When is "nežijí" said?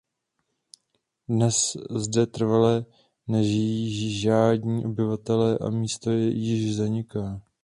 3.27-4.19